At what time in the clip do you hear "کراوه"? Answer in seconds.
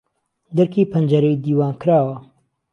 1.81-2.17